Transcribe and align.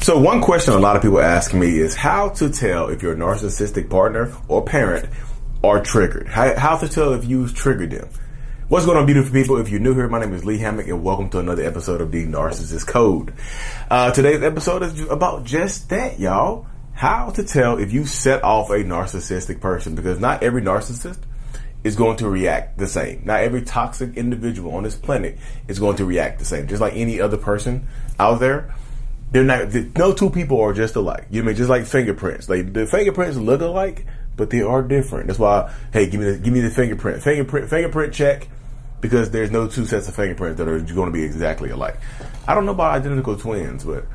So 0.00 0.18
one 0.18 0.40
question 0.40 0.72
a 0.72 0.78
lot 0.78 0.96
of 0.96 1.02
people 1.02 1.20
ask 1.20 1.52
me 1.52 1.78
is 1.78 1.94
how 1.94 2.30
to 2.30 2.48
tell 2.48 2.88
if 2.88 3.02
your 3.02 3.14
narcissistic 3.14 3.90
partner 3.90 4.32
or 4.46 4.64
parent 4.64 5.06
are 5.62 5.82
triggered. 5.82 6.28
How, 6.28 6.56
how 6.56 6.78
to 6.78 6.88
tell 6.88 7.12
if 7.12 7.26
you've 7.26 7.54
triggered 7.54 7.90
them. 7.90 8.08
What's 8.68 8.86
going 8.86 8.96
on, 8.96 9.06
beautiful 9.06 9.32
people? 9.32 9.58
If 9.58 9.68
you're 9.68 9.80
new 9.80 9.94
here, 9.94 10.08
my 10.08 10.20
name 10.20 10.32
is 10.32 10.44
Lee 10.44 10.58
Hammock, 10.58 10.86
and 10.86 11.02
welcome 11.02 11.28
to 11.30 11.40
another 11.40 11.62
episode 11.62 12.00
of 12.00 12.10
the 12.10 12.26
Narcissist 12.26 12.86
Code. 12.86 13.34
Uh, 13.90 14.10
today's 14.12 14.42
episode 14.42 14.82
is 14.82 15.00
about 15.08 15.44
just 15.44 15.90
that, 15.90 16.18
y'all. 16.18 16.66
How 16.94 17.30
to 17.30 17.42
tell 17.42 17.78
if 17.78 17.92
you 17.92 18.06
set 18.06 18.42
off 18.42 18.70
a 18.70 18.84
narcissistic 18.84 19.60
person, 19.60 19.94
because 19.94 20.20
not 20.20 20.42
every 20.42 20.62
narcissist 20.62 21.18
is 21.84 21.96
going 21.96 22.16
to 22.18 22.28
react 22.28 22.78
the 22.78 22.86
same. 22.86 23.22
Not 23.24 23.40
every 23.40 23.62
toxic 23.62 24.16
individual 24.16 24.74
on 24.74 24.84
this 24.84 24.96
planet 24.96 25.38
is 25.66 25.78
going 25.78 25.96
to 25.96 26.04
react 26.04 26.38
the 26.38 26.44
same. 26.44 26.66
Just 26.66 26.80
like 26.80 26.94
any 26.94 27.20
other 27.20 27.36
person 27.36 27.88
out 28.18 28.40
there, 28.40 28.74
they're 29.30 29.44
not. 29.44 29.74
No 29.96 30.12
two 30.12 30.30
people 30.30 30.60
are 30.60 30.72
just 30.72 30.96
alike. 30.96 31.26
You 31.30 31.42
mean 31.42 31.54
just 31.54 31.70
like 31.70 31.84
fingerprints? 31.84 32.48
Like 32.48 32.72
the 32.72 32.86
fingerprints 32.86 33.36
look 33.36 33.60
alike, 33.60 34.06
but 34.36 34.50
they 34.50 34.62
are 34.62 34.82
different. 34.82 35.26
That's 35.26 35.38
why, 35.38 35.74
hey, 35.92 36.08
give 36.08 36.20
me 36.20 36.30
the 36.30 36.38
give 36.38 36.52
me 36.52 36.60
the 36.60 36.70
fingerprint, 36.70 37.22
fingerprint, 37.22 37.68
fingerprint 37.68 38.14
check, 38.14 38.48
because 39.00 39.30
there's 39.30 39.50
no 39.50 39.68
two 39.68 39.84
sets 39.84 40.08
of 40.08 40.14
fingerprints 40.14 40.58
that 40.58 40.68
are 40.68 40.80
going 40.80 41.06
to 41.06 41.12
be 41.12 41.24
exactly 41.24 41.70
alike. 41.70 41.96
I 42.46 42.54
don't 42.54 42.64
know 42.64 42.72
about 42.72 42.94
identical 42.94 43.36
twins, 43.36 43.84
but 43.84 44.06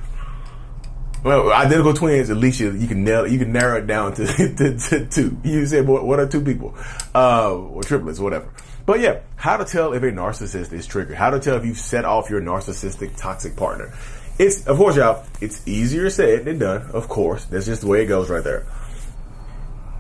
well, 1.24 1.54
identical 1.54 1.94
twins, 1.94 2.30
at 2.30 2.38
least 2.38 2.60
you, 2.60 2.72
you 2.72 2.88
can 2.88 3.04
nail, 3.04 3.26
you 3.26 3.40
can 3.40 3.54
narrow 3.54 3.78
it 3.78 3.88
down 3.88 4.14
to, 4.16 4.26
to, 4.56 4.78
to 4.78 5.06
two. 5.06 5.38
You 5.44 5.66
said 5.66 5.88
what 5.88 6.20
are 6.20 6.28
two 6.28 6.42
people, 6.42 6.76
uh, 7.14 7.54
or 7.54 7.84
triplets, 7.84 8.20
whatever. 8.20 8.50
But 8.86 9.00
yeah, 9.00 9.22
how 9.38 9.56
to 9.58 9.64
tell 9.64 9.94
if 9.94 10.04
a 10.04 10.08
narcissist 10.08 10.74
is 10.74 10.86
triggered? 10.86 11.16
How 11.16 11.30
to 11.30 11.40
tell 11.40 11.56
if 11.56 11.66
you've 11.66 11.78
set 11.78 12.04
off 12.04 12.30
your 12.30 12.42
narcissistic 12.42 13.16
toxic 13.16 13.56
partner? 13.56 13.94
It's 14.40 14.66
of 14.66 14.78
course, 14.78 14.96
y'all. 14.96 15.26
It's 15.42 15.68
easier 15.68 16.10
said 16.10 16.46
than 16.46 16.60
done. 16.60 16.90
Of 16.92 17.08
course, 17.08 17.46
that's 17.46 17.66
just 17.66 17.82
the 17.82 17.88
way 17.88 18.04
it 18.04 18.08
goes 18.08 18.30
right 18.30 18.44
there. 18.44 18.62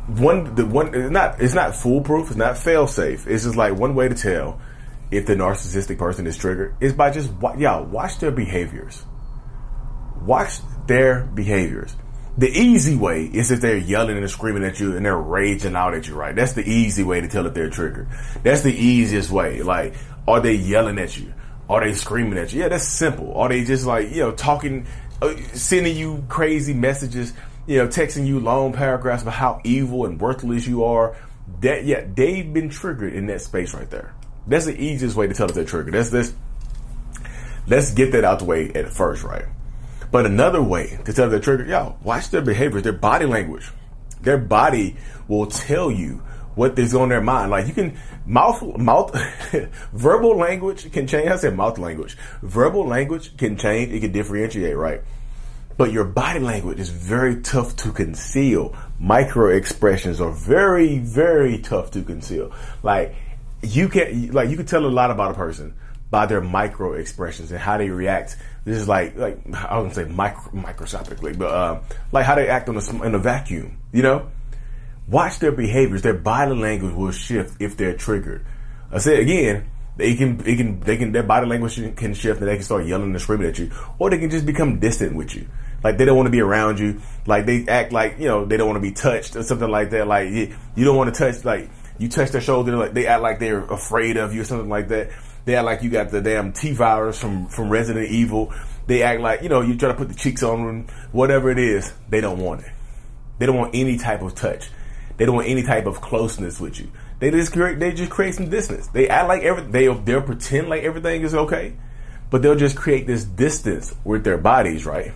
One, 0.07 0.55
the 0.55 0.65
one, 0.65 0.93
it's 0.93 1.11
not, 1.11 1.41
it's 1.41 1.53
not 1.53 1.75
foolproof. 1.75 2.27
It's 2.27 2.35
not 2.35 2.57
fail 2.57 2.87
safe. 2.87 3.25
It's 3.27 3.43
just 3.43 3.55
like 3.55 3.75
one 3.75 3.95
way 3.95 4.09
to 4.09 4.15
tell 4.15 4.59
if 5.11 5.25
the 5.25 5.35
narcissistic 5.35 5.97
person 5.97 6.27
is 6.27 6.37
triggered 6.37 6.75
is 6.81 6.93
by 6.93 7.11
just 7.11 7.31
y'all 7.57 7.85
watch 7.85 8.17
their 8.19 8.31
behaviors. 8.31 9.03
Watch 10.21 10.59
their 10.87 11.21
behaviors. 11.21 11.95
The 12.35 12.49
easy 12.49 12.95
way 12.95 13.25
is 13.25 13.51
if 13.51 13.61
they're 13.61 13.77
yelling 13.77 14.17
and 14.17 14.29
screaming 14.29 14.63
at 14.63 14.79
you 14.79 14.97
and 14.97 15.05
they're 15.05 15.15
raging 15.15 15.75
out 15.75 15.93
at 15.93 16.07
you, 16.07 16.15
right? 16.15 16.35
That's 16.35 16.53
the 16.53 16.67
easy 16.67 17.03
way 17.03 17.21
to 17.21 17.27
tell 17.27 17.45
if 17.45 17.53
they're 17.53 17.69
triggered. 17.69 18.07
That's 18.41 18.63
the 18.63 18.73
easiest 18.73 19.29
way. 19.29 19.61
Like, 19.61 19.93
are 20.27 20.39
they 20.39 20.53
yelling 20.53 20.97
at 20.97 21.15
you? 21.15 21.33
Are 21.69 21.83
they 21.83 21.93
screaming 21.93 22.37
at 22.37 22.53
you? 22.53 22.61
Yeah, 22.61 22.69
that's 22.69 22.87
simple. 22.87 23.35
Are 23.35 23.49
they 23.49 23.63
just 23.63 23.85
like, 23.85 24.11
you 24.11 24.21
know, 24.21 24.31
talking, 24.31 24.85
uh, 25.21 25.35
sending 25.53 25.95
you 25.95 26.23
crazy 26.27 26.73
messages, 26.73 27.33
you 27.67 27.77
know, 27.77 27.87
texting 27.87 28.27
you 28.27 28.39
long 28.39 28.73
paragraphs 28.73 29.21
about 29.21 29.35
how 29.35 29.61
evil 29.63 30.05
and 30.05 30.19
worthless 30.19 30.67
you 30.67 30.83
are? 30.83 31.15
That, 31.61 31.85
yeah, 31.85 32.05
they've 32.13 32.51
been 32.51 32.69
triggered 32.69 33.13
in 33.13 33.27
that 33.27 33.41
space 33.41 33.73
right 33.73 33.89
there. 33.89 34.13
That's 34.45 34.65
the 34.65 34.79
easiest 34.79 35.15
way 35.15 35.27
to 35.27 35.33
tell 35.33 35.47
if 35.47 35.55
they're 35.55 35.63
triggered. 35.63 35.93
That's 35.93 36.09
this. 36.09 36.33
Let's 37.65 37.91
get 37.91 38.11
that 38.11 38.25
out 38.25 38.39
the 38.39 38.45
way 38.45 38.69
at 38.73 38.89
first, 38.91 39.23
right? 39.23 39.45
But 40.11 40.25
another 40.25 40.61
way 40.61 40.99
to 41.05 41.13
tell 41.13 41.25
if 41.25 41.31
they're 41.31 41.39
triggered, 41.39 41.69
y'all 41.69 41.97
watch 42.03 42.29
their 42.29 42.41
behaviors, 42.41 42.83
their 42.83 42.91
body 42.91 43.25
language. 43.25 43.71
Their 44.21 44.37
body 44.37 44.97
will 45.27 45.47
tell 45.47 45.89
you 45.89 46.21
what 46.55 46.77
is 46.77 46.93
on 46.95 47.09
their 47.09 47.21
mind. 47.21 47.51
Like 47.51 47.67
you 47.67 47.73
can 47.73 47.97
mouth 48.25 48.61
mouth 48.77 49.15
verbal 49.93 50.37
language 50.37 50.91
can 50.91 51.07
change. 51.07 51.29
I 51.29 51.35
said 51.37 51.55
mouth 51.55 51.77
language. 51.77 52.17
Verbal 52.41 52.87
language 52.87 53.35
can 53.37 53.57
change. 53.57 53.91
It 53.91 54.01
can 54.01 54.11
differentiate, 54.11 54.77
right? 54.77 55.01
But 55.77 55.91
your 55.91 56.05
body 56.05 56.39
language 56.39 56.79
is 56.79 56.89
very 56.89 57.41
tough 57.41 57.75
to 57.77 57.91
conceal. 57.91 58.75
Micro 58.99 59.49
expressions 59.49 60.21
are 60.21 60.31
very, 60.31 60.99
very 60.99 61.57
tough 61.57 61.91
to 61.91 62.03
conceal. 62.03 62.51
Like 62.83 63.15
you 63.61 63.89
can 63.89 64.31
like 64.31 64.49
you 64.49 64.57
can 64.57 64.65
tell 64.65 64.85
a 64.85 64.87
lot 64.87 65.09
about 65.09 65.31
a 65.31 65.33
person 65.33 65.73
by 66.11 66.27
their 66.27 66.41
micro 66.41 66.93
expressions 66.93 67.51
and 67.51 67.59
how 67.59 67.77
they 67.77 67.89
react. 67.89 68.37
This 68.65 68.77
is 68.77 68.87
like 68.87 69.17
like 69.17 69.39
I 69.55 69.77
wouldn't 69.77 69.95
say 69.95 70.05
micro, 70.05 70.53
microscopically, 70.53 71.33
but 71.33 71.51
uh, 71.51 71.81
like 72.11 72.25
how 72.25 72.35
they 72.35 72.47
act 72.49 72.69
on 72.69 72.77
a, 72.77 73.03
in 73.03 73.15
a 73.15 73.19
vacuum. 73.19 73.79
You 73.91 74.03
know, 74.03 74.31
Watch 75.07 75.39
their 75.39 75.51
behaviors. 75.51 76.01
Their 76.01 76.13
body 76.13 76.55
language 76.55 76.93
will 76.93 77.11
shift 77.11 77.61
if 77.61 77.75
they're 77.77 77.95
triggered. 77.95 78.45
I 78.91 78.99
say 78.99 79.21
again, 79.21 79.69
they 79.97 80.15
can, 80.15 80.37
they 80.37 80.55
can, 80.55 80.79
they 80.79 80.97
can, 80.97 81.11
their 81.11 81.23
body 81.23 81.45
language 81.45 81.75
can 81.95 82.13
shift 82.13 82.39
and 82.39 82.49
they 82.49 82.55
can 82.55 82.63
start 82.63 82.85
yelling 82.85 83.11
and 83.11 83.21
screaming 83.21 83.47
at 83.47 83.59
you, 83.59 83.71
or 83.99 84.09
they 84.09 84.17
can 84.17 84.29
just 84.29 84.45
become 84.45 84.79
distant 84.79 85.15
with 85.15 85.35
you. 85.35 85.47
Like 85.83 85.97
they 85.97 86.05
don't 86.05 86.15
want 86.15 86.27
to 86.27 86.31
be 86.31 86.41
around 86.41 86.79
you. 86.79 87.01
Like 87.25 87.45
they 87.45 87.65
act 87.67 87.91
like, 87.91 88.17
you 88.17 88.27
know, 88.27 88.45
they 88.45 88.57
don't 88.57 88.67
want 88.67 88.77
to 88.77 88.89
be 88.89 88.93
touched 88.93 89.35
or 89.35 89.43
something 89.43 89.69
like 89.69 89.89
that. 89.91 90.07
Like 90.07 90.29
you, 90.29 90.55
you 90.75 90.85
don't 90.85 90.95
want 90.95 91.13
to 91.13 91.19
touch, 91.19 91.43
like 91.43 91.69
you 91.97 92.07
touch 92.07 92.31
their 92.31 92.41
shoulder, 92.41 92.75
like 92.77 92.93
they 92.93 93.05
act 93.05 93.21
like 93.21 93.39
they're 93.39 93.63
afraid 93.65 94.17
of 94.17 94.33
you 94.33 94.41
or 94.41 94.45
something 94.45 94.69
like 94.69 94.87
that. 94.87 95.11
They 95.45 95.55
act 95.55 95.65
like 95.65 95.83
you 95.83 95.89
got 95.89 96.09
the 96.09 96.21
damn 96.21 96.53
T 96.53 96.71
virus 96.71 97.19
from, 97.19 97.47
from 97.47 97.69
Resident 97.69 98.09
Evil. 98.09 98.53
They 98.87 99.03
act 99.03 99.19
like, 99.19 99.41
you 99.41 99.49
know, 99.49 99.61
you 99.61 99.77
try 99.77 99.89
to 99.89 99.95
put 99.95 100.07
the 100.07 100.15
cheeks 100.15 100.41
on 100.41 100.65
them, 100.65 100.87
whatever 101.11 101.51
it 101.51 101.59
is, 101.59 101.93
they 102.09 102.21
don't 102.21 102.39
want 102.39 102.61
it. 102.61 102.71
They 103.39 103.45
don't 103.45 103.57
want 103.57 103.75
any 103.75 103.97
type 103.97 104.21
of 104.21 104.35
touch. 104.35 104.69
They 105.17 105.25
don't 105.25 105.35
want 105.35 105.47
any 105.47 105.63
type 105.63 105.85
of 105.85 106.01
closeness 106.01 106.59
with 106.59 106.79
you. 106.79 106.91
They 107.19 107.31
just 107.31 107.53
create, 107.53 107.79
they 107.79 107.93
just 107.93 108.11
create 108.11 108.35
some 108.35 108.49
distance. 108.49 108.87
They 108.87 109.07
act 109.07 109.27
like 109.27 109.43
every, 109.43 109.63
they, 109.63 109.87
they'll 109.87 110.21
pretend 110.21 110.69
like 110.69 110.83
everything 110.83 111.21
is 111.21 111.35
okay, 111.35 111.73
but 112.29 112.41
they'll 112.41 112.55
just 112.55 112.75
create 112.75 113.07
this 113.07 113.23
distance 113.23 113.93
with 114.03 114.23
their 114.23 114.37
bodies, 114.37 114.85
right? 114.85 115.13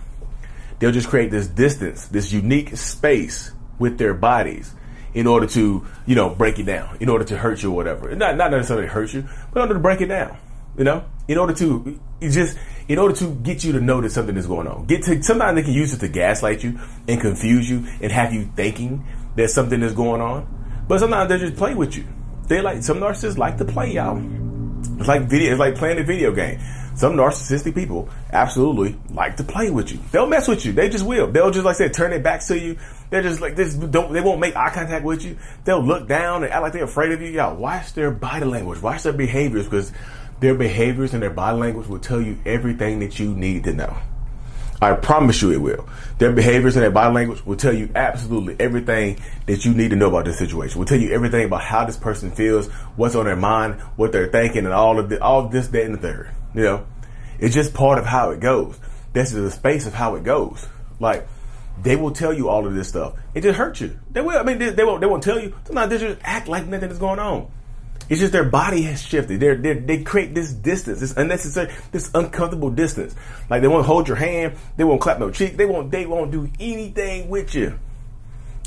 They'll 0.78 0.92
just 0.92 1.08
create 1.08 1.30
this 1.30 1.48
distance, 1.48 2.06
this 2.06 2.32
unique 2.32 2.76
space 2.76 3.50
with 3.78 3.98
their 3.98 4.14
bodies 4.14 4.72
in 5.14 5.26
order 5.26 5.46
to, 5.48 5.86
you 6.06 6.14
know, 6.14 6.30
break 6.30 6.58
it 6.58 6.64
down, 6.64 6.96
in 7.00 7.08
order 7.08 7.24
to 7.24 7.36
hurt 7.36 7.62
you 7.62 7.72
or 7.72 7.76
whatever. 7.76 8.14
Not, 8.14 8.36
not 8.36 8.52
necessarily 8.52 8.86
hurt 8.86 9.12
you, 9.12 9.22
but 9.52 9.60
in 9.60 9.62
order 9.62 9.74
to 9.74 9.80
break 9.80 10.00
it 10.00 10.06
down, 10.06 10.36
you 10.76 10.84
know, 10.84 11.04
in 11.26 11.38
order 11.38 11.52
to, 11.54 11.98
just, 12.20 12.56
in 12.86 12.98
order 12.98 13.14
to 13.16 13.34
get 13.34 13.64
you 13.64 13.72
to 13.72 13.80
that 14.00 14.10
something 14.10 14.36
is 14.36 14.46
going 14.46 14.66
on. 14.68 14.86
Get 14.86 15.02
to, 15.04 15.22
sometimes 15.22 15.56
they 15.56 15.62
can 15.62 15.72
use 15.72 15.92
it 15.92 15.98
to 16.00 16.08
gaslight 16.08 16.62
you 16.62 16.78
and 17.08 17.20
confuse 17.20 17.68
you 17.68 17.86
and 18.00 18.12
have 18.12 18.32
you 18.32 18.50
thinking 18.54 19.04
that 19.36 19.50
something 19.50 19.80
that's 19.80 19.94
going 19.94 20.20
on. 20.20 20.84
But 20.88 21.00
sometimes 21.00 21.28
they 21.28 21.38
just 21.38 21.56
play 21.56 21.74
with 21.74 21.96
you. 21.96 22.04
They 22.46 22.60
like 22.60 22.82
some 22.82 22.98
narcissists 22.98 23.36
like 23.36 23.58
to 23.58 23.64
play 23.64 23.92
y'all. 23.92 24.18
It's 24.98 25.08
like 25.08 25.22
video. 25.22 25.50
It's 25.50 25.60
like 25.60 25.74
playing 25.74 25.98
a 25.98 26.04
video 26.04 26.32
game. 26.32 26.58
Some 26.98 27.14
narcissistic 27.14 27.76
people 27.76 28.08
absolutely 28.32 28.98
like 29.10 29.36
to 29.36 29.44
play 29.44 29.70
with 29.70 29.92
you. 29.92 30.00
They'll 30.10 30.26
mess 30.26 30.48
with 30.48 30.66
you. 30.66 30.72
They 30.72 30.88
just 30.88 31.06
will. 31.06 31.30
They'll 31.30 31.52
just 31.52 31.64
like 31.64 31.76
say 31.76 31.88
turn 31.88 32.10
their 32.10 32.18
backs 32.18 32.48
to 32.48 32.58
you. 32.58 32.76
They're 33.10 33.22
just 33.22 33.40
like 33.40 33.54
this. 33.54 33.74
Don't 33.74 34.12
they 34.12 34.20
won't 34.20 34.40
make 34.40 34.56
eye 34.56 34.70
contact 34.70 35.04
with 35.04 35.24
you. 35.24 35.36
They'll 35.64 35.84
look 35.84 36.08
down 36.08 36.42
and 36.42 36.52
act 36.52 36.62
like 36.62 36.72
they're 36.72 36.84
afraid 36.84 37.12
of 37.12 37.20
you. 37.22 37.28
Y'all 37.28 37.54
watch 37.54 37.92
their 37.92 38.10
body 38.10 38.46
language. 38.46 38.82
Watch 38.82 39.04
their 39.04 39.12
behaviors 39.12 39.64
because 39.66 39.92
their 40.40 40.54
behaviors 40.54 41.14
and 41.14 41.22
their 41.22 41.30
body 41.30 41.58
language 41.58 41.86
will 41.86 42.00
tell 42.00 42.20
you 42.20 42.36
everything 42.44 42.98
that 43.00 43.20
you 43.20 43.32
need 43.32 43.64
to 43.64 43.74
know. 43.74 43.96
I 44.80 44.94
promise 44.94 45.42
you 45.42 45.50
it 45.50 45.60
will. 45.60 45.88
Their 46.18 46.32
behaviors 46.32 46.76
and 46.76 46.84
their 46.84 46.90
body 46.90 47.12
language 47.12 47.44
will 47.44 47.56
tell 47.56 47.72
you 47.72 47.90
absolutely 47.94 48.56
everything 48.60 49.18
that 49.46 49.64
you 49.64 49.74
need 49.74 49.90
to 49.90 49.96
know 49.96 50.08
about 50.08 50.24
this 50.24 50.38
situation. 50.38 50.78
Will 50.78 50.86
tell 50.86 51.00
you 51.00 51.10
everything 51.10 51.44
about 51.44 51.62
how 51.62 51.84
this 51.84 51.96
person 51.96 52.30
feels, 52.30 52.68
what's 52.96 53.16
on 53.16 53.24
their 53.24 53.36
mind, 53.36 53.80
what 53.96 54.12
they're 54.12 54.28
thinking, 54.28 54.64
and 54.64 54.74
all 54.74 54.98
of 54.98 55.08
the, 55.08 55.22
all 55.22 55.48
this, 55.48 55.68
that, 55.68 55.84
and 55.84 55.94
the 55.94 55.98
third. 55.98 56.30
You 56.54 56.62
know, 56.62 56.86
it's 57.38 57.54
just 57.54 57.74
part 57.74 57.98
of 57.98 58.06
how 58.06 58.30
it 58.30 58.40
goes. 58.40 58.78
This 59.12 59.32
is 59.32 59.42
the 59.42 59.50
space 59.50 59.86
of 59.86 59.94
how 59.94 60.14
it 60.14 60.22
goes. 60.22 60.68
Like 61.00 61.26
they 61.82 61.96
will 61.96 62.12
tell 62.12 62.32
you 62.32 62.48
all 62.48 62.66
of 62.66 62.74
this 62.74 62.88
stuff. 62.88 63.14
It 63.34 63.42
just 63.42 63.58
hurts 63.58 63.80
you. 63.80 63.98
They 64.10 64.20
will. 64.20 64.38
I 64.38 64.42
mean, 64.42 64.58
they, 64.58 64.70
they 64.70 64.84
won't. 64.84 65.00
They 65.00 65.06
won't 65.06 65.22
tell 65.22 65.40
you. 65.40 65.54
Sometimes 65.64 65.90
they 65.90 65.98
just 65.98 66.20
act 66.22 66.48
like 66.48 66.66
nothing 66.66 66.90
is 66.90 66.98
going 66.98 67.18
on. 67.18 67.50
It's 68.08 68.20
just 68.20 68.32
their 68.32 68.44
body 68.44 68.82
has 68.82 69.02
shifted. 69.02 69.40
They're, 69.40 69.56
they're, 69.56 69.74
they 69.74 70.02
create 70.02 70.34
this 70.34 70.52
distance, 70.52 71.00
this 71.00 71.16
unnecessary, 71.16 71.72
this 71.92 72.10
uncomfortable 72.14 72.70
distance. 72.70 73.14
Like 73.50 73.62
they 73.62 73.68
won't 73.68 73.86
hold 73.86 74.08
your 74.08 74.16
hand, 74.16 74.56
they 74.76 74.84
won't 74.84 75.00
clap 75.00 75.18
no 75.18 75.30
cheek, 75.30 75.56
they 75.56 75.66
won't 75.66 75.90
they 75.90 76.06
won't 76.06 76.30
do 76.30 76.50
anything 76.58 77.28
with 77.28 77.54
you. 77.54 77.78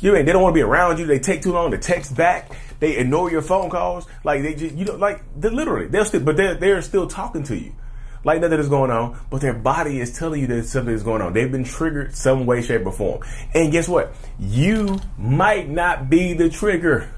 You 0.02 0.16
ain't. 0.16 0.26
They 0.26 0.32
don't 0.32 0.42
want 0.42 0.54
to 0.54 0.58
be 0.58 0.64
around 0.64 0.98
you. 0.98 1.06
They 1.06 1.20
take 1.20 1.44
too 1.44 1.54
long 1.54 1.72
to 1.72 1.78
text 1.78 2.16
back. 2.16 2.52
They 2.80 2.98
ignore 2.98 3.30
your 3.30 3.44
phone 3.44 3.70
calls. 3.70 4.08
Like 4.24 4.42
they 4.42 4.56
just 4.56 4.76
you 4.76 4.86
know 4.86 4.96
like 4.96 5.24
they 5.40 5.50
literally 5.50 5.88
they're 5.88 6.06
still 6.06 6.22
but 6.22 6.38
they're 6.38 6.56
they're 6.56 6.82
still 6.82 7.08
talking 7.08 7.44
to 7.44 7.56
you. 7.56 7.74
like 8.24 8.42
nothing 8.42 8.60
is 8.60 8.70
going 8.70 8.92
on, 8.92 9.20
but 9.30 9.42
their 9.42 9.54
body 9.54 10.00
is 10.00 10.18
telling 10.18 10.42
you 10.42 10.48
that 10.48 10.66
something 10.66 10.94
is 10.94 11.04
going 11.04 11.22
on. 11.22 11.34
They've 11.34 11.52
been 11.52 11.64
triggered 11.64 12.16
some 12.16 12.46
way, 12.46 12.62
shape, 12.62 12.86
or 12.86 12.92
form. 12.92 13.22
And 13.54 13.72
guess 13.72 13.88
what? 13.88 14.14
You 14.40 15.00
might 15.18 15.70
not 15.70 16.10
be 16.10 16.34
the 16.34 16.50
trigger. 16.50 17.10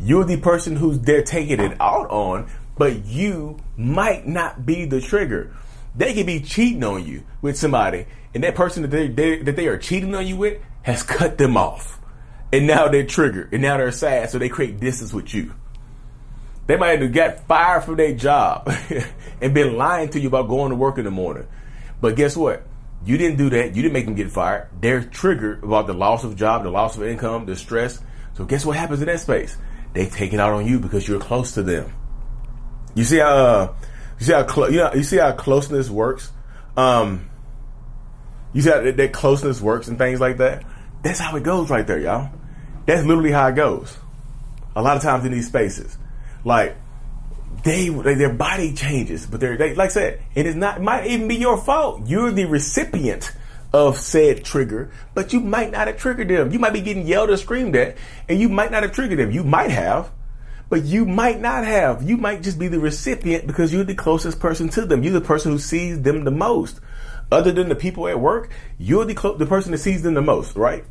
You're 0.00 0.24
the 0.24 0.38
person 0.38 0.76
who's 0.76 0.98
they're 0.98 1.22
taking 1.22 1.60
it 1.60 1.78
out 1.80 2.10
on, 2.10 2.50
but 2.78 3.04
you 3.04 3.58
might 3.76 4.26
not 4.26 4.64
be 4.64 4.86
the 4.86 5.00
trigger. 5.00 5.54
They 5.94 6.14
could 6.14 6.26
be 6.26 6.40
cheating 6.40 6.84
on 6.84 7.06
you 7.06 7.24
with 7.42 7.58
somebody, 7.58 8.06
and 8.34 8.42
that 8.44 8.54
person 8.54 8.82
that 8.82 8.90
they, 8.90 9.08
they 9.08 9.42
that 9.42 9.56
they 9.56 9.66
are 9.66 9.76
cheating 9.76 10.14
on 10.14 10.26
you 10.26 10.36
with 10.36 10.62
has 10.82 11.02
cut 11.02 11.36
them 11.36 11.56
off, 11.56 12.00
and 12.52 12.66
now 12.66 12.88
they're 12.88 13.04
triggered, 13.04 13.52
and 13.52 13.60
now 13.60 13.76
they're 13.76 13.92
sad, 13.92 14.30
so 14.30 14.38
they 14.38 14.48
create 14.48 14.80
distance 14.80 15.12
with 15.12 15.34
you. 15.34 15.52
They 16.66 16.76
might 16.76 17.02
have 17.02 17.12
got 17.12 17.46
fired 17.48 17.82
from 17.82 17.96
their 17.96 18.14
job 18.14 18.72
and 19.40 19.52
been 19.52 19.76
lying 19.76 20.08
to 20.10 20.20
you 20.20 20.28
about 20.28 20.48
going 20.48 20.70
to 20.70 20.76
work 20.76 20.98
in 20.98 21.04
the 21.04 21.10
morning. 21.10 21.46
But 22.00 22.14
guess 22.14 22.36
what? 22.36 22.64
You 23.04 23.18
didn't 23.18 23.38
do 23.38 23.50
that. 23.50 23.74
You 23.74 23.82
didn't 23.82 23.92
make 23.92 24.04
them 24.04 24.14
get 24.14 24.30
fired. 24.30 24.68
They're 24.80 25.02
triggered 25.02 25.64
about 25.64 25.88
the 25.88 25.94
loss 25.94 26.22
of 26.22 26.36
job, 26.36 26.62
the 26.62 26.70
loss 26.70 26.96
of 26.96 27.02
income, 27.02 27.46
the 27.46 27.56
stress. 27.56 28.00
So 28.34 28.44
guess 28.44 28.64
what 28.64 28.76
happens 28.76 29.00
in 29.00 29.06
that 29.06 29.20
space? 29.20 29.56
They 29.92 30.06
take 30.06 30.32
it 30.32 30.40
out 30.40 30.52
on 30.52 30.66
you 30.66 30.78
because 30.78 31.06
you're 31.06 31.20
close 31.20 31.52
to 31.52 31.62
them. 31.62 31.92
You 32.94 33.04
see 33.04 33.18
how 33.18 33.28
uh, 33.28 33.74
you 34.18 34.26
see 34.26 34.32
how 34.32 34.66
you 34.66 34.76
know 34.76 34.94
you 34.94 35.02
see 35.02 35.16
how 35.18 35.32
closeness 35.32 35.90
works. 35.90 36.30
Um, 36.76 37.28
you 38.52 38.62
see 38.62 38.70
how 38.70 38.80
that, 38.80 38.96
that 38.96 39.12
closeness 39.12 39.60
works 39.60 39.88
and 39.88 39.98
things 39.98 40.20
like 40.20 40.38
that. 40.38 40.64
That's 41.02 41.18
how 41.18 41.36
it 41.36 41.42
goes 41.42 41.70
right 41.70 41.86
there, 41.86 41.98
y'all. 41.98 42.30
That's 42.86 43.06
literally 43.06 43.32
how 43.32 43.48
it 43.48 43.54
goes. 43.54 43.96
A 44.76 44.82
lot 44.82 44.96
of 44.96 45.02
times 45.02 45.24
in 45.24 45.32
these 45.32 45.48
spaces, 45.48 45.96
like 46.44 46.76
they, 47.64 47.88
their 47.88 48.32
body 48.32 48.72
changes, 48.74 49.26
but 49.26 49.40
they're 49.40 49.56
they, 49.56 49.74
like 49.74 49.90
I 49.90 49.92
said, 49.92 50.22
it 50.34 50.46
is 50.46 50.54
not 50.54 50.78
it 50.78 50.82
might 50.82 51.06
even 51.06 51.28
be 51.28 51.36
your 51.36 51.56
fault. 51.56 52.06
You're 52.06 52.30
the 52.30 52.44
recipient 52.46 53.32
of 53.72 53.98
said 53.98 54.44
trigger, 54.44 54.90
but 55.14 55.32
you 55.32 55.40
might 55.40 55.70
not 55.70 55.86
have 55.86 55.96
triggered 55.96 56.28
them. 56.28 56.52
You 56.52 56.58
might 56.58 56.72
be 56.72 56.80
getting 56.80 57.06
yelled 57.06 57.30
or 57.30 57.36
screamed 57.36 57.76
at, 57.76 57.96
and 58.28 58.40
you 58.40 58.48
might 58.48 58.70
not 58.70 58.82
have 58.82 58.92
triggered 58.92 59.18
them. 59.18 59.30
You 59.30 59.44
might 59.44 59.70
have, 59.70 60.10
but 60.68 60.84
you 60.84 61.04
might 61.04 61.40
not 61.40 61.64
have. 61.64 62.02
You 62.02 62.16
might 62.16 62.42
just 62.42 62.58
be 62.58 62.68
the 62.68 62.80
recipient 62.80 63.46
because 63.46 63.72
you're 63.72 63.84
the 63.84 63.94
closest 63.94 64.40
person 64.40 64.68
to 64.70 64.86
them. 64.86 65.02
You're 65.02 65.12
the 65.12 65.20
person 65.20 65.52
who 65.52 65.58
sees 65.58 66.02
them 66.02 66.24
the 66.24 66.30
most. 66.30 66.80
Other 67.32 67.52
than 67.52 67.68
the 67.68 67.76
people 67.76 68.08
at 68.08 68.18
work, 68.18 68.50
you're 68.78 69.04
the 69.04 69.14
clo- 69.14 69.36
the 69.36 69.46
person 69.46 69.72
that 69.72 69.78
sees 69.78 70.02
them 70.02 70.14
the 70.14 70.22
most, 70.22 70.56
right? 70.56 70.84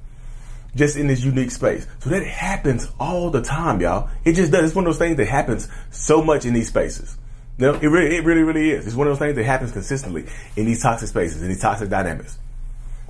Just 0.75 0.95
in 0.95 1.07
this 1.07 1.23
unique 1.23 1.51
space. 1.51 1.85
So 1.99 2.11
that 2.11 2.25
happens 2.25 2.89
all 2.99 3.29
the 3.29 3.41
time, 3.41 3.81
y'all. 3.81 4.09
It 4.23 4.33
just 4.33 4.51
does. 4.51 4.65
It's 4.65 4.75
one 4.75 4.85
of 4.85 4.93
those 4.93 4.99
things 4.99 5.17
that 5.17 5.27
happens 5.27 5.67
so 5.91 6.21
much 6.21 6.45
in 6.45 6.53
these 6.53 6.69
spaces. 6.69 7.17
No, 7.57 7.73
it 7.73 7.87
really, 7.87 8.15
it 8.15 8.23
really, 8.23 8.43
really 8.43 8.71
is. 8.71 8.87
It's 8.87 8.95
one 8.95 9.07
of 9.07 9.11
those 9.11 9.19
things 9.19 9.35
that 9.35 9.43
happens 9.43 9.73
consistently 9.73 10.25
in 10.55 10.65
these 10.65 10.81
toxic 10.81 11.09
spaces, 11.09 11.41
in 11.41 11.49
these 11.49 11.59
toxic 11.59 11.89
dynamics. 11.89 12.37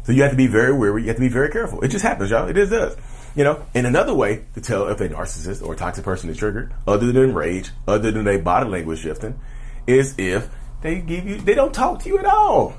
So 0.09 0.13
you 0.13 0.23
have 0.23 0.31
to 0.31 0.37
be 0.37 0.47
very 0.47 0.73
wary. 0.73 1.03
You 1.03 1.09
have 1.09 1.17
to 1.17 1.21
be 1.21 1.27
very 1.27 1.49
careful. 1.49 1.81
It 1.81 1.89
just 1.89 2.01
happens, 2.03 2.31
y'all. 2.31 2.47
It 2.47 2.55
just 2.55 2.71
does. 2.71 2.97
You 3.35 3.43
know, 3.43 3.63
and 3.75 3.85
another 3.85 4.11
way 4.11 4.43
to 4.55 4.59
tell 4.59 4.87
if 4.87 4.99
a 5.01 5.07
narcissist 5.07 5.63
or 5.63 5.73
a 5.73 5.75
toxic 5.75 6.03
person 6.03 6.31
is 6.31 6.37
triggered, 6.37 6.73
other 6.87 7.11
than 7.11 7.35
rage, 7.35 7.69
other 7.87 8.09
than 8.09 8.27
a 8.27 8.39
body 8.39 8.67
language 8.67 9.01
shifting, 9.01 9.39
is 9.85 10.15
if 10.17 10.49
they 10.81 11.01
give 11.01 11.27
you, 11.27 11.37
they 11.37 11.53
don't 11.53 11.75
talk 11.75 12.01
to 12.01 12.09
you 12.09 12.17
at 12.17 12.25
all. 12.25 12.75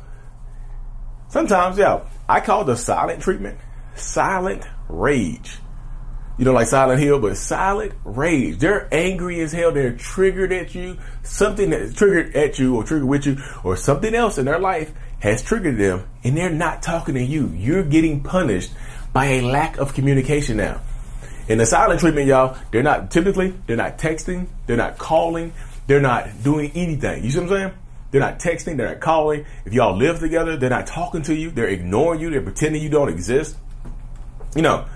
Sometimes, 1.28 1.78
yeah, 1.78 2.00
I 2.28 2.40
call 2.40 2.64
the 2.64 2.76
silent 2.76 3.22
treatment 3.22 3.60
silent 3.94 4.66
rage. 4.88 5.58
You 6.36 6.46
know, 6.46 6.52
like 6.52 6.66
Silent 6.66 7.00
Hill, 7.00 7.20
but 7.20 7.36
silent 7.36 7.92
rage. 8.02 8.58
They're 8.58 8.88
angry 8.92 9.40
as 9.40 9.52
hell. 9.52 9.70
They're 9.70 9.92
triggered 9.92 10.52
at 10.52 10.74
you. 10.74 10.96
Something 11.22 11.70
that's 11.70 11.94
triggered 11.94 12.34
at 12.34 12.58
you 12.58 12.74
or 12.74 12.82
triggered 12.82 13.06
with 13.06 13.26
you 13.26 13.36
or 13.62 13.76
something 13.76 14.16
else 14.16 14.36
in 14.36 14.46
their 14.46 14.58
life 14.58 14.92
has 15.20 15.42
triggered 15.42 15.78
them 15.78 16.06
and 16.24 16.36
they're 16.36 16.50
not 16.50 16.82
talking 16.82 17.14
to 17.14 17.22
you. 17.22 17.48
You're 17.48 17.84
getting 17.84 18.22
punished 18.22 18.72
by 19.12 19.26
a 19.26 19.42
lack 19.42 19.78
of 19.78 19.94
communication 19.94 20.56
now. 20.56 20.80
In 21.48 21.58
the 21.58 21.66
silent 21.66 22.00
treatment, 22.00 22.26
y'all, 22.26 22.56
they're 22.70 22.82
not 22.82 23.10
typically, 23.10 23.54
they're 23.66 23.76
not 23.76 23.98
texting, 23.98 24.46
they're 24.66 24.76
not 24.76 24.98
calling, 24.98 25.52
they're 25.86 26.00
not 26.00 26.42
doing 26.42 26.70
anything. 26.74 27.24
You 27.24 27.30
see 27.30 27.38
what 27.38 27.44
I'm 27.44 27.58
saying? 27.58 27.72
They're 28.10 28.20
not 28.20 28.38
texting, 28.38 28.76
they're 28.76 28.88
not 28.88 29.00
calling. 29.00 29.44
If 29.64 29.72
y'all 29.72 29.96
live 29.96 30.20
together, 30.20 30.56
they're 30.56 30.70
not 30.70 30.86
talking 30.86 31.22
to 31.22 31.34
you, 31.34 31.50
they're 31.50 31.68
ignoring 31.68 32.20
you, 32.20 32.30
they're 32.30 32.40
pretending 32.40 32.82
you 32.82 32.88
don't 32.88 33.08
exist. 33.08 33.56
You 34.54 34.62
know, 34.62 34.86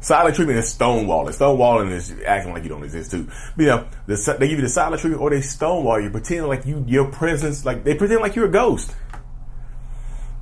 silent 0.00 0.36
treatment 0.36 0.58
is 0.58 0.74
stonewalling. 0.74 1.30
Stonewalling 1.30 1.90
is 1.90 2.14
acting 2.26 2.52
like 2.52 2.62
you 2.62 2.68
don't 2.68 2.84
exist 2.84 3.10
too. 3.10 3.28
But, 3.56 3.62
you 3.62 3.66
know, 3.66 3.86
they 4.06 4.48
give 4.48 4.58
you 4.58 4.62
the 4.62 4.68
silent 4.68 5.00
treatment 5.00 5.22
or 5.22 5.30
they 5.30 5.40
stonewall 5.40 6.00
you, 6.00 6.10
pretending 6.10 6.46
like 6.46 6.66
you, 6.66 6.84
your 6.86 7.06
presence, 7.10 7.64
like 7.64 7.84
they 7.84 7.94
pretend 7.94 8.20
like 8.20 8.36
you're 8.36 8.46
a 8.46 8.52
ghost 8.52 8.94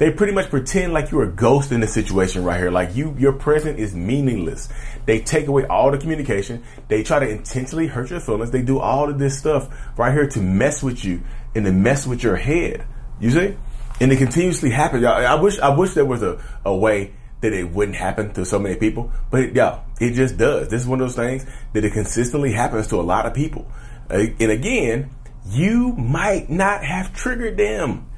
they 0.00 0.10
pretty 0.10 0.32
much 0.32 0.48
pretend 0.48 0.94
like 0.94 1.10
you're 1.10 1.24
a 1.24 1.30
ghost 1.30 1.72
in 1.72 1.80
the 1.80 1.86
situation 1.86 2.42
right 2.42 2.58
here. 2.58 2.70
Like 2.70 2.96
you, 2.96 3.14
your 3.18 3.34
presence 3.34 3.78
is 3.78 3.94
meaningless. 3.94 4.70
They 5.04 5.20
take 5.20 5.46
away 5.46 5.66
all 5.66 5.90
the 5.90 5.98
communication. 5.98 6.64
They 6.88 7.02
try 7.02 7.18
to 7.18 7.28
intentionally 7.28 7.86
hurt 7.86 8.08
your 8.08 8.20
feelings. 8.20 8.50
They 8.50 8.62
do 8.62 8.78
all 8.78 9.10
of 9.10 9.18
this 9.18 9.38
stuff 9.38 9.68
right 9.98 10.10
here 10.10 10.26
to 10.26 10.40
mess 10.40 10.82
with 10.82 11.04
you 11.04 11.20
and 11.54 11.66
to 11.66 11.72
mess 11.72 12.06
with 12.06 12.22
your 12.22 12.36
head. 12.36 12.86
You 13.20 13.30
see? 13.30 13.56
And 14.00 14.10
it 14.10 14.16
continuously 14.16 14.70
happens. 14.70 15.04
I 15.04 15.34
wish, 15.34 15.58
I 15.58 15.68
wish 15.76 15.92
there 15.92 16.06
was 16.06 16.22
a, 16.22 16.42
a 16.64 16.74
way 16.74 17.12
that 17.42 17.52
it 17.52 17.70
wouldn't 17.70 17.98
happen 17.98 18.32
to 18.32 18.46
so 18.46 18.58
many 18.58 18.76
people, 18.76 19.12
but 19.30 19.54
yeah, 19.54 19.80
it 20.00 20.12
just 20.12 20.38
does. 20.38 20.68
This 20.70 20.80
is 20.80 20.88
one 20.88 21.02
of 21.02 21.08
those 21.08 21.16
things 21.16 21.44
that 21.74 21.84
it 21.84 21.92
consistently 21.92 22.52
happens 22.52 22.86
to 22.88 22.96
a 22.96 23.02
lot 23.02 23.26
of 23.26 23.34
people. 23.34 23.70
Uh, 24.08 24.24
and 24.40 24.50
again, 24.50 25.10
you 25.46 25.92
might 25.92 26.48
not 26.48 26.84
have 26.84 27.14
triggered 27.14 27.58
them. 27.58 28.09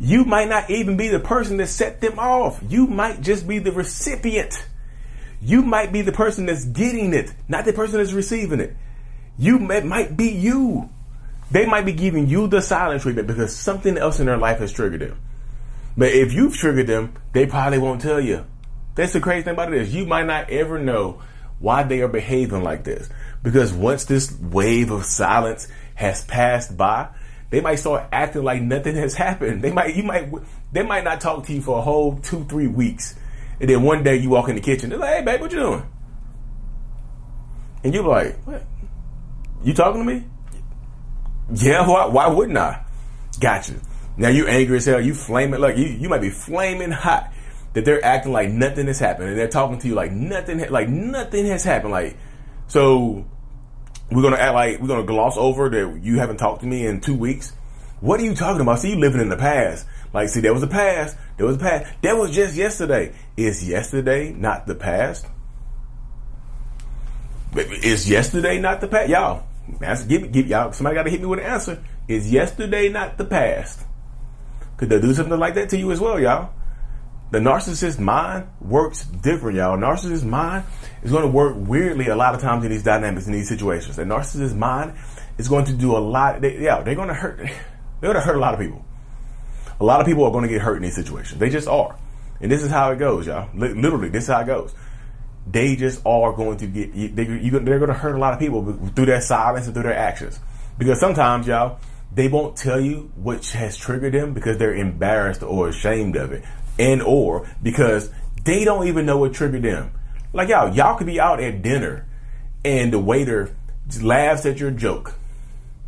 You 0.00 0.24
might 0.24 0.48
not 0.48 0.70
even 0.70 0.96
be 0.96 1.08
the 1.08 1.20
person 1.20 1.56
that 1.58 1.68
set 1.68 2.00
them 2.00 2.18
off. 2.18 2.60
You 2.68 2.86
might 2.86 3.20
just 3.20 3.46
be 3.46 3.58
the 3.58 3.72
recipient. 3.72 4.66
You 5.40 5.62
might 5.62 5.92
be 5.92 6.02
the 6.02 6.12
person 6.12 6.46
that's 6.46 6.64
getting 6.64 7.14
it, 7.14 7.32
not 7.48 7.64
the 7.64 7.72
person 7.72 7.98
that's 7.98 8.12
receiving 8.12 8.60
it. 8.60 8.76
You 9.38 9.58
might 9.58 10.16
be 10.16 10.30
you. 10.30 10.88
They 11.50 11.66
might 11.66 11.84
be 11.84 11.92
giving 11.92 12.28
you 12.28 12.48
the 12.48 12.62
silent 12.62 13.02
treatment 13.02 13.28
because 13.28 13.54
something 13.54 13.98
else 13.98 14.20
in 14.20 14.26
their 14.26 14.36
life 14.36 14.58
has 14.58 14.72
triggered 14.72 15.00
them. 15.00 15.20
But 15.96 16.12
if 16.12 16.32
you've 16.32 16.56
triggered 16.56 16.86
them, 16.86 17.14
they 17.32 17.46
probably 17.46 17.78
won't 17.78 18.00
tell 18.00 18.20
you. 18.20 18.44
That's 18.94 19.12
the 19.12 19.20
crazy 19.20 19.44
thing 19.44 19.54
about 19.54 19.72
it 19.72 19.80
is 19.80 19.94
you 19.94 20.06
might 20.06 20.26
not 20.26 20.50
ever 20.50 20.78
know 20.78 21.22
why 21.58 21.82
they 21.82 22.00
are 22.00 22.08
behaving 22.08 22.62
like 22.62 22.84
this. 22.84 23.08
Because 23.42 23.72
once 23.72 24.04
this 24.04 24.32
wave 24.40 24.90
of 24.90 25.04
silence 25.04 25.68
has 25.94 26.24
passed 26.24 26.76
by, 26.76 27.08
they 27.54 27.60
might 27.60 27.76
start 27.76 28.08
acting 28.10 28.42
like 28.42 28.60
nothing 28.60 28.96
has 28.96 29.14
happened. 29.14 29.62
They 29.62 29.70
might, 29.70 29.94
you 29.94 30.02
might, 30.02 30.28
they 30.72 30.82
might 30.82 31.04
not 31.04 31.20
talk 31.20 31.46
to 31.46 31.52
you 31.52 31.60
for 31.60 31.78
a 31.78 31.82
whole 31.82 32.16
two, 32.18 32.44
three 32.46 32.66
weeks. 32.66 33.14
And 33.60 33.70
then 33.70 33.84
one 33.84 34.02
day 34.02 34.16
you 34.16 34.28
walk 34.28 34.48
in 34.48 34.56
the 34.56 34.60
kitchen, 34.60 34.90
they're 34.90 34.98
like, 34.98 35.18
hey, 35.18 35.22
babe, 35.22 35.40
what 35.40 35.52
you 35.52 35.60
doing? 35.60 35.86
And 37.84 37.94
you're 37.94 38.02
like, 38.02 38.44
what? 38.44 38.66
You 39.62 39.72
talking 39.72 40.04
to 40.04 40.12
me? 40.12 40.24
Yeah, 41.54 41.86
why, 41.86 42.06
why 42.06 42.26
wouldn't 42.26 42.58
I? 42.58 42.84
Gotcha. 43.38 43.74
Now 44.16 44.30
you 44.30 44.48
angry 44.48 44.78
as 44.78 44.86
hell. 44.86 45.00
You 45.00 45.14
flaming 45.14 45.60
like 45.60 45.76
you, 45.76 45.86
you 45.86 46.08
might 46.08 46.22
be 46.22 46.30
flaming 46.30 46.90
hot 46.90 47.32
that 47.74 47.84
they're 47.84 48.04
acting 48.04 48.32
like 48.32 48.50
nothing 48.50 48.88
has 48.88 48.98
happened 48.98 49.28
and 49.28 49.38
they're 49.38 49.46
talking 49.46 49.78
to 49.78 49.86
you 49.86 49.94
like 49.94 50.10
nothing, 50.10 50.58
like 50.70 50.88
nothing 50.88 51.46
has 51.46 51.62
happened. 51.62 51.92
Like, 51.92 52.16
so 52.66 53.26
we're 54.10 54.22
gonna 54.22 54.36
act 54.36 54.54
like 54.54 54.80
we're 54.80 54.88
gonna 54.88 55.04
gloss 55.04 55.36
over 55.36 55.68
that 55.70 56.00
you 56.02 56.18
haven't 56.18 56.36
talked 56.36 56.60
to 56.60 56.66
me 56.66 56.86
in 56.86 57.00
two 57.00 57.14
weeks. 57.14 57.52
What 58.00 58.20
are 58.20 58.24
you 58.24 58.34
talking 58.34 58.60
about? 58.60 58.80
See, 58.80 58.90
you 58.90 58.96
living 58.96 59.20
in 59.20 59.28
the 59.28 59.36
past. 59.36 59.86
Like, 60.12 60.28
see, 60.28 60.40
there 60.40 60.54
was 60.54 60.62
a 60.62 60.68
past. 60.68 61.16
There 61.36 61.46
was 61.46 61.56
a 61.56 61.58
past. 61.58 61.92
That 62.02 62.16
was 62.16 62.30
just 62.30 62.54
yesterday. 62.54 63.14
Is 63.36 63.66
yesterday 63.68 64.32
not 64.32 64.66
the 64.66 64.74
past? 64.74 65.26
Is 67.54 68.08
yesterday 68.08 68.60
not 68.60 68.80
the 68.80 68.88
past? 68.88 69.08
Y'all, 69.08 69.44
answer, 69.80 70.06
give, 70.06 70.30
give 70.30 70.46
y'all. 70.46 70.72
Somebody 70.72 70.94
got 70.94 71.02
to 71.04 71.10
hit 71.10 71.20
me 71.20 71.26
with 71.26 71.40
an 71.40 71.46
answer. 71.46 71.82
Is 72.06 72.30
yesterday 72.30 72.88
not 72.88 73.16
the 73.16 73.24
past? 73.24 73.80
Could 74.76 74.90
they 74.90 75.00
do 75.00 75.14
something 75.14 75.38
like 75.38 75.54
that 75.54 75.70
to 75.70 75.78
you 75.78 75.90
as 75.90 76.00
well, 76.00 76.20
y'all? 76.20 76.50
The 77.30 77.38
narcissist 77.38 77.98
mind 77.98 78.46
works 78.60 79.04
different, 79.04 79.56
y'all. 79.56 79.76
Narcissist 79.76 80.24
mind 80.24 80.64
is 81.02 81.10
going 81.10 81.22
to 81.22 81.28
work 81.28 81.56
weirdly 81.56 82.06
a 82.08 82.16
lot 82.16 82.34
of 82.34 82.40
times 82.40 82.64
in 82.64 82.70
these 82.70 82.82
dynamics, 82.82 83.26
in 83.26 83.32
these 83.32 83.48
situations. 83.48 83.96
The 83.96 84.04
narcissist 84.04 84.54
mind 84.54 84.94
is 85.38 85.48
going 85.48 85.64
to 85.64 85.72
do 85.72 85.96
a 85.96 85.98
lot. 85.98 86.40
They, 86.40 86.60
yeah, 86.60 86.82
they're 86.82 86.94
going 86.94 87.08
to 87.08 87.14
hurt. 87.14 87.38
They're 88.00 88.12
going 88.12 88.22
to 88.22 88.26
hurt 88.26 88.36
a 88.36 88.40
lot 88.40 88.52
of 88.52 88.60
people. 88.60 88.84
A 89.80 89.84
lot 89.84 90.00
of 90.00 90.06
people 90.06 90.24
are 90.24 90.30
going 90.30 90.42
to 90.42 90.48
get 90.48 90.60
hurt 90.60 90.76
in 90.76 90.82
these 90.82 90.94
situations. 90.94 91.40
They 91.40 91.48
just 91.48 91.66
are. 91.66 91.96
And 92.38 92.52
this 92.52 92.62
is 92.62 92.70
how 92.70 92.90
it 92.90 92.98
goes, 92.98 93.26
y'all. 93.26 93.48
Literally, 93.54 94.10
this 94.10 94.24
is 94.24 94.28
how 94.28 94.40
it 94.40 94.46
goes. 94.46 94.74
They 95.50 95.74
just 95.74 96.04
are 96.04 96.34
going 96.34 96.58
to 96.58 96.66
get, 96.66 96.92
they, 96.92 97.24
they're 97.24 97.78
going 97.78 97.88
to 97.88 97.94
hurt 97.94 98.14
a 98.14 98.18
lot 98.18 98.34
of 98.34 98.38
people 98.38 98.90
through 98.94 99.06
their 99.06 99.22
silence 99.22 99.64
and 99.64 99.74
through 99.74 99.84
their 99.84 99.96
actions. 99.96 100.38
Because 100.76 101.00
sometimes, 101.00 101.46
y'all, 101.46 101.78
they 102.12 102.28
won't 102.28 102.56
tell 102.56 102.80
you 102.80 103.10
which 103.16 103.52
has 103.52 103.76
triggered 103.76 104.12
them 104.12 104.34
because 104.34 104.58
they're 104.58 104.74
embarrassed 104.74 105.42
or 105.42 105.70
ashamed 105.70 106.16
of 106.16 106.32
it 106.32 106.44
and 106.78 107.02
or 107.02 107.48
because 107.62 108.10
they 108.44 108.64
don't 108.64 108.88
even 108.88 109.06
know 109.06 109.18
what 109.18 109.34
triggered 109.34 109.62
them. 109.62 109.92
Like 110.32 110.48
y'all, 110.48 110.74
y'all 110.74 110.96
could 110.96 111.06
be 111.06 111.20
out 111.20 111.40
at 111.40 111.62
dinner 111.62 112.06
and 112.64 112.92
the 112.92 112.98
waiter 112.98 113.54
laughs 114.00 114.46
at 114.46 114.58
your 114.58 114.70
joke 114.70 115.14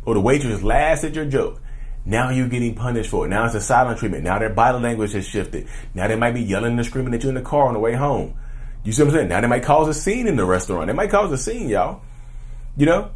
or 0.05 0.13
the 0.13 0.21
waitress 0.21 0.63
laughs 0.63 1.03
at 1.03 1.15
your 1.15 1.25
joke. 1.25 1.61
Now 2.05 2.29
you're 2.29 2.47
getting 2.47 2.73
punished 2.75 3.09
for 3.09 3.25
it. 3.25 3.29
Now 3.29 3.45
it's 3.45 3.55
a 3.55 3.61
silent 3.61 3.99
treatment. 3.99 4.23
Now 4.23 4.39
their 4.39 4.49
body 4.49 4.79
language 4.79 5.11
has 5.11 5.27
shifted. 5.27 5.67
Now 5.93 6.07
they 6.07 6.15
might 6.15 6.31
be 6.31 6.41
yelling 6.41 6.77
and 6.77 6.85
screaming 6.85 7.13
at 7.13 7.23
you 7.23 7.29
in 7.29 7.35
the 7.35 7.41
car 7.41 7.67
on 7.67 7.73
the 7.73 7.79
way 7.81 7.93
home. 7.93 8.35
You 8.85 8.93
see 8.93 9.03
what 9.03 9.09
I'm 9.09 9.15
saying? 9.15 9.27
Now 9.27 9.41
they 9.41 9.47
might 9.47 9.63
cause 9.63 9.89
a 9.89 9.93
scene 9.93 10.27
in 10.27 10.37
the 10.37 10.45
restaurant. 10.45 10.87
They 10.87 10.93
might 10.93 11.09
cause 11.09 11.29
a 11.33 11.37
scene, 11.37 11.67
y'all. 11.67 12.01
You 12.77 12.85
know? 12.85 13.11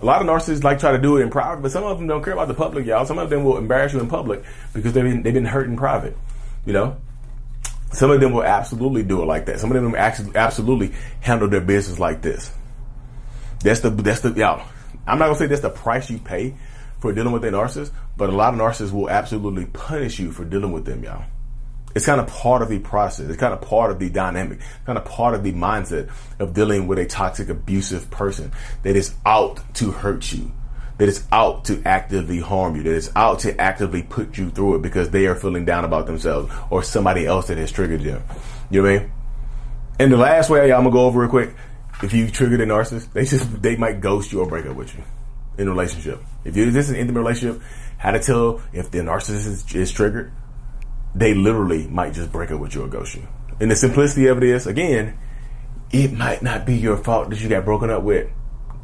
A 0.00 0.04
lot 0.04 0.20
of 0.20 0.26
narcissists 0.26 0.64
like 0.64 0.80
try 0.80 0.90
to 0.90 0.98
do 0.98 1.18
it 1.18 1.22
in 1.22 1.30
private, 1.30 1.62
but 1.62 1.70
some 1.70 1.84
of 1.84 1.96
them 1.96 2.08
don't 2.08 2.24
care 2.24 2.32
about 2.32 2.48
the 2.48 2.54
public, 2.54 2.84
y'all. 2.86 3.06
Some 3.06 3.18
of 3.18 3.30
them 3.30 3.44
will 3.44 3.56
embarrass 3.56 3.92
you 3.92 4.00
in 4.00 4.08
public 4.08 4.42
because 4.72 4.92
they've 4.92 5.04
been, 5.04 5.22
they've 5.22 5.32
been 5.32 5.44
hurt 5.44 5.68
in 5.68 5.76
private. 5.76 6.16
You 6.66 6.72
know? 6.72 6.96
Some 7.92 8.10
of 8.10 8.20
them 8.20 8.32
will 8.32 8.44
absolutely 8.44 9.02
do 9.02 9.22
it 9.22 9.26
like 9.26 9.46
that. 9.46 9.60
Some 9.60 9.70
of 9.70 9.82
them 9.82 9.94
actually 9.94 10.34
absolutely 10.34 10.92
handle 11.20 11.48
their 11.48 11.60
business 11.60 11.98
like 11.98 12.22
this. 12.22 12.52
That's 13.60 13.80
the 13.80 13.90
that's 13.90 14.20
the 14.20 14.32
y'all. 14.32 14.66
I'm 15.06 15.18
not 15.18 15.26
gonna 15.26 15.38
say 15.38 15.46
that's 15.46 15.60
the 15.60 15.70
price 15.70 16.10
you 16.10 16.18
pay 16.18 16.54
for 17.00 17.12
dealing 17.12 17.32
with 17.32 17.44
a 17.44 17.48
narcissist, 17.48 17.90
but 18.16 18.30
a 18.30 18.32
lot 18.32 18.54
of 18.54 18.60
narcissists 18.60 18.92
will 18.92 19.10
absolutely 19.10 19.66
punish 19.66 20.18
you 20.18 20.32
for 20.32 20.44
dealing 20.44 20.72
with 20.72 20.84
them, 20.84 21.02
y'all. 21.04 21.24
It's 21.94 22.06
kind 22.06 22.20
of 22.20 22.26
part 22.26 22.62
of 22.62 22.68
the 22.68 22.78
process. 22.78 23.28
It's 23.28 23.38
kind 23.38 23.52
of 23.52 23.60
part 23.60 23.90
of 23.90 23.98
the 23.98 24.08
dynamic, 24.08 24.60
kind 24.86 24.96
of 24.96 25.04
part 25.04 25.34
of 25.34 25.42
the 25.42 25.52
mindset 25.52 26.10
of 26.38 26.54
dealing 26.54 26.86
with 26.86 26.98
a 26.98 27.04
toxic, 27.04 27.48
abusive 27.48 28.10
person 28.10 28.52
that 28.82 28.96
is 28.96 29.14
out 29.26 29.60
to 29.74 29.90
hurt 29.90 30.32
you, 30.32 30.52
that 30.98 31.08
is 31.08 31.26
out 31.32 31.64
to 31.66 31.82
actively 31.84 32.40
harm 32.40 32.76
you, 32.76 32.82
that 32.82 32.94
is 32.94 33.10
out 33.16 33.40
to 33.40 33.60
actively 33.60 34.02
put 34.02 34.36
you 34.38 34.50
through 34.50 34.76
it 34.76 34.82
because 34.82 35.10
they 35.10 35.26
are 35.26 35.34
feeling 35.34 35.64
down 35.64 35.84
about 35.84 36.06
themselves 36.06 36.52
or 36.70 36.82
somebody 36.82 37.26
else 37.26 37.48
that 37.48 37.58
has 37.58 37.72
triggered 37.72 38.02
them. 38.02 38.22
You 38.70 38.82
know 38.82 38.88
what 38.88 38.96
I 38.96 39.02
mean? 39.02 39.12
And 39.98 40.12
the 40.12 40.16
last 40.16 40.50
way 40.50 40.72
I'm 40.72 40.84
gonna 40.84 40.90
go 40.90 41.06
over 41.06 41.20
real 41.20 41.30
quick, 41.30 41.54
if 42.02 42.12
you 42.12 42.30
triggered 42.30 42.60
a 42.60 42.66
narcissist, 42.66 43.12
they 43.12 43.24
just 43.24 43.62
they 43.62 43.76
might 43.76 44.00
ghost 44.00 44.32
you 44.32 44.40
or 44.40 44.46
break 44.46 44.66
up 44.66 44.76
with 44.76 44.94
you 44.94 45.02
in 45.58 45.68
a 45.68 45.70
relationship. 45.70 46.22
If 46.44 46.56
you're 46.56 46.70
this 46.70 46.86
is 46.86 46.90
an 46.90 46.96
intimate 46.96 47.20
relationship, 47.20 47.62
how 47.98 48.10
to 48.10 48.20
tell 48.20 48.62
if 48.72 48.90
the 48.90 48.98
narcissist 48.98 49.46
is, 49.46 49.74
is 49.74 49.92
triggered, 49.92 50.32
they 51.14 51.34
literally 51.34 51.86
might 51.86 52.14
just 52.14 52.32
break 52.32 52.50
up 52.50 52.60
with 52.60 52.74
you 52.74 52.84
or 52.84 52.88
ghost 52.88 53.14
you. 53.14 53.26
And 53.60 53.70
the 53.70 53.76
simplicity 53.76 54.26
of 54.26 54.38
it 54.38 54.44
is, 54.44 54.66
again, 54.66 55.18
it 55.92 56.12
might 56.12 56.42
not 56.42 56.66
be 56.66 56.74
your 56.74 56.96
fault 56.96 57.30
that 57.30 57.40
you 57.40 57.48
got 57.48 57.64
broken 57.64 57.90
up 57.90 58.02
with. 58.02 58.28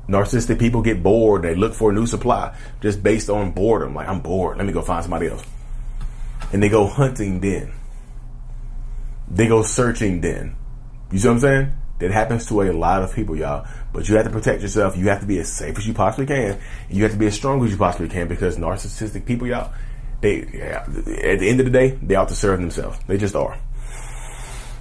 Narcissistic 0.09 0.59
people 0.59 0.83
get 0.83 1.03
bored. 1.03 1.43
They 1.43 1.55
look 1.55 1.75
for 1.75 1.91
a 1.91 1.93
new 1.93 2.07
supply 2.07 2.57
just 2.81 3.03
based 3.03 3.29
on 3.29 3.53
boredom. 3.53 3.95
Like, 3.95 4.09
I'm 4.09 4.21
bored. 4.21 4.57
Let 4.57 4.67
me 4.67 4.73
go 4.73 4.83
find 4.83 5.03
somebody 5.05 5.29
else. 5.29 5.45
And 6.53 6.63
they 6.63 6.69
go 6.69 6.87
hunting 6.87 7.41
then. 7.41 7.73
They 9.31 9.47
go 9.49 9.63
searching 9.63 10.21
then. 10.23 10.57
You 11.13 11.19
see 11.19 11.29
what 11.29 11.35
I'm 11.35 11.41
saying? 11.41 11.73
That 11.99 12.11
happens 12.11 12.47
to 12.47 12.63
a 12.63 12.73
lot 12.73 13.03
of 13.03 13.15
people, 13.15 13.37
y'all. 13.37 13.67
But 13.93 14.09
you 14.09 14.17
have 14.17 14.25
to 14.25 14.31
protect 14.31 14.63
yourself. 14.63 14.97
You 14.97 15.09
have 15.09 15.21
to 15.21 15.27
be 15.27 15.39
as 15.41 15.53
safe 15.53 15.77
as 15.77 15.87
you 15.87 15.93
possibly 15.93 16.27
can. 16.27 16.59
You 16.89 17.03
have 17.03 17.13
to 17.13 17.19
be 17.19 17.27
as 17.27 17.35
strong 17.35 17.63
as 17.65 17.73
you 17.73 17.77
possibly 17.77 18.09
can 18.09 18.29
because 18.29 18.57
narcissistic 18.57 19.27
people, 19.27 19.47
y'all, 19.47 19.73
they 20.21 20.49
yeah, 20.53 20.85
at 20.87 21.39
the 21.41 21.49
end 21.49 21.61
of 21.61 21.67
the 21.67 21.73
day, 21.73 21.91
they 22.03 22.15
ought 22.15 22.29
to 22.29 22.35
serve 22.35 22.61
themselves. 22.61 22.99
They 23.07 23.19
just 23.19 23.35
are. 23.35 23.59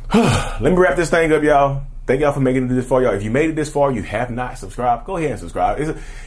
Let 0.13 0.62
me 0.62 0.72
wrap 0.72 0.96
this 0.96 1.10
thing 1.10 1.34
up, 1.34 1.43
y'all. 1.43 1.84
Thank 2.07 2.21
y'all 2.21 2.31
for 2.31 2.39
making 2.39 2.65
it 2.65 2.67
this 2.73 2.87
far, 2.87 3.03
y'all. 3.03 3.13
If 3.13 3.21
you 3.21 3.29
made 3.29 3.49
it 3.49 3.57
this 3.57 3.69
far, 3.69 3.91
you 3.91 4.01
have 4.01 4.31
not 4.31 4.57
subscribed, 4.57 5.05
go 5.05 5.17
ahead 5.17 5.31
and 5.31 5.39
subscribe. 5.39 5.77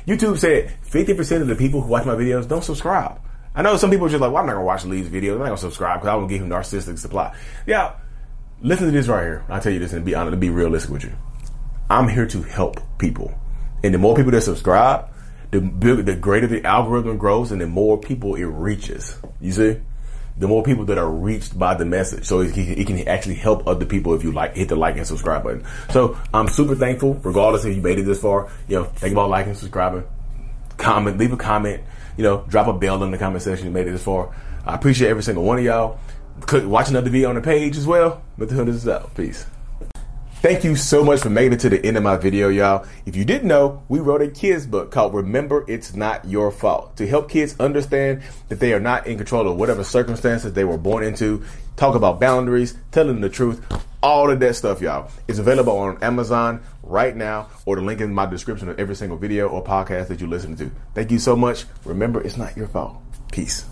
YouTube 0.06 0.37
said 0.37 0.75
50% 0.87 1.40
of 1.40 1.46
the 1.46 1.56
people 1.56 1.80
who 1.80 1.88
watch 1.88 2.04
my 2.04 2.14
videos 2.14 2.46
don't 2.46 2.62
subscribe. 2.62 3.18
I 3.54 3.62
know 3.62 3.78
some 3.78 3.90
people 3.90 4.06
are 4.06 4.10
just 4.10 4.20
like, 4.20 4.30
well, 4.30 4.42
I'm 4.42 4.46
not 4.46 4.52
gonna 4.52 4.64
watch 4.64 4.84
Lee's 4.84 5.08
videos. 5.08 5.32
I'm 5.32 5.38
not 5.38 5.46
gonna 5.46 5.56
subscribe 5.56 6.00
because 6.00 6.08
I 6.08 6.14
won't 6.16 6.28
give 6.28 6.42
him 6.42 6.50
narcissistic 6.50 6.99
supply. 6.99 7.34
Yeah, 7.66 7.94
listen 8.60 8.87
to 8.87 8.92
this 8.92 9.08
right 9.08 9.22
here. 9.22 9.44
I'll 9.49 9.60
tell 9.60 9.72
you 9.72 9.78
this 9.78 9.94
and 9.94 10.04
be 10.04 10.14
honest, 10.14 10.32
to 10.32 10.37
be 10.37 10.50
realistic 10.50 10.90
with 10.90 11.04
you. 11.04 11.12
I'm 11.88 12.08
here 12.08 12.26
to 12.26 12.42
help 12.42 12.78
people. 12.99 13.32
And 13.82 13.94
the 13.94 13.99
more 13.99 14.14
people 14.14 14.32
that 14.32 14.42
subscribe, 14.42 15.08
the 15.50 15.62
bigger, 15.62 16.02
the 16.02 16.14
greater 16.14 16.46
the 16.46 16.62
algorithm 16.64 17.16
grows 17.16 17.52
and 17.52 17.60
the 17.60 17.66
more 17.66 17.99
people 17.99 18.34
it 18.34 18.44
reaches. 18.44 19.16
You 19.40 19.52
see? 19.52 19.80
The 20.40 20.49
more 20.49 20.62
people 20.62 20.87
that 20.87 20.99
are 20.99 21.09
reached 21.09 21.56
by 21.56 21.75
the 21.75 21.85
message. 21.85 22.25
So 22.25 22.40
it, 22.40 22.56
it 22.56 22.87
can 22.87 23.06
actually 23.06 23.37
help 23.37 23.68
other 23.68 23.85
people 23.85 24.14
if 24.14 24.25
you 24.25 24.32
like, 24.32 24.56
hit 24.56 24.68
the 24.68 24.75
like 24.75 24.97
and 24.97 25.06
subscribe 25.06 25.44
button. 25.44 25.64
So 25.90 26.18
I'm 26.35 26.49
super 26.49 26.75
thankful, 26.75 27.14
regardless 27.14 27.64
if 27.64 27.76
you 27.76 27.82
made 27.82 27.99
it 27.99 28.06
this 28.06 28.20
far. 28.23 28.50
You 28.66 28.76
know, 28.76 28.85
think 28.85 29.12
about 29.12 29.28
liking, 29.28 29.54
subscribing, 29.54 30.04
comment, 30.78 31.18
leave 31.18 31.32
a 31.32 31.37
comment, 31.37 31.82
you 32.16 32.25
know, 32.25 32.44
drop 32.49 32.66
a 32.66 32.73
bell 32.73 33.04
in 33.04 33.11
the 33.11 33.18
comment 33.18 33.42
section 33.42 33.66
you 33.66 33.73
made 33.73 33.87
it 33.87 33.92
this 33.92 34.02
far. 34.02 34.35
I 34.66 34.75
appreciate 34.75 35.11
every 35.11 35.23
single 35.23 35.44
one 35.44 35.59
of 35.59 35.64
y'all. 35.64 36.00
Click, 36.40 36.66
watch 36.66 36.88
another 36.88 37.11
video 37.11 37.28
on 37.28 37.35
the 37.35 37.42
page 37.42 37.76
as 37.76 37.87
well. 37.87 38.23
But 38.38 38.49
the 38.49 38.54
hood 38.54 38.68
is 38.68 38.88
out. 38.88 39.14
Peace. 39.14 39.44
Thank 40.40 40.64
you 40.64 40.75
so 40.75 41.04
much 41.04 41.20
for 41.20 41.28
making 41.28 41.52
it 41.52 41.61
to 41.61 41.68
the 41.68 41.85
end 41.85 41.99
of 41.99 42.02
my 42.02 42.16
video, 42.16 42.49
y'all. 42.49 42.87
If 43.04 43.14
you 43.14 43.26
didn't 43.26 43.47
know, 43.47 43.82
we 43.90 44.00
wrote 44.00 44.23
a 44.23 44.28
kids 44.28 44.66
book 44.66 44.90
called 44.90 45.12
Remember 45.12 45.66
It's 45.68 45.94
Not 45.94 46.25
Your 46.25 46.50
Fault 46.50 46.97
to 46.97 47.06
help 47.06 47.28
kids 47.28 47.54
understand 47.61 48.23
that 48.49 48.59
they 48.59 48.73
are 48.73 48.80
not 48.80 49.06
in 49.06 49.18
control 49.18 49.47
of 49.47 49.59
whatever 49.59 49.85
circumstances 49.85 50.54
they 50.54 50.64
were 50.64 50.78
born 50.78 51.04
into, 51.04 51.44
talk 51.76 51.94
about 51.94 52.20
boundaries, 52.20 52.75
telling 52.90 53.20
the 53.20 53.28
truth, 53.28 53.62
all 54.02 54.30
of 54.30 54.40
that 54.40 54.56
stuff, 54.56 54.80
y'all. 54.80 55.11
It's 55.28 55.38
available 55.38 55.76
on 55.76 56.02
Amazon 56.02 56.62
right 56.82 57.14
now 57.14 57.50
or 57.66 57.76
the 57.76 57.82
link 57.82 58.00
in 58.00 58.14
my 58.14 58.25
description 58.25 58.70
of 58.70 58.80
every 58.80 58.97
single 58.97 59.18
video 59.18 59.47
or 59.47 59.62
podcast 59.62 60.09
that 60.09 60.23
you 60.23 60.26
listen 60.26 60.56
to. 60.56 60.70
Thank 60.94 61.11
you 61.11 61.18
so 61.18 61.37
much. 61.37 61.66
Remember, 61.85 62.18
it's 62.18 62.38
not 62.38 62.56
your 62.56 62.68
fault. 62.68 62.97
Peace. 63.30 63.66